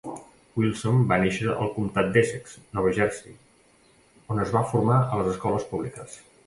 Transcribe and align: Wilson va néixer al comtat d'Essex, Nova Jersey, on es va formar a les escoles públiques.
Wilson 0.59 1.03
va 1.11 1.19
néixer 1.23 1.51
al 1.65 1.69
comtat 1.75 2.09
d'Essex, 2.15 2.57
Nova 2.79 2.97
Jersey, 2.99 3.37
on 4.35 4.45
es 4.47 4.59
va 4.59 4.67
formar 4.75 5.01
a 5.05 5.21
les 5.23 5.33
escoles 5.37 5.73
públiques. 5.75 6.23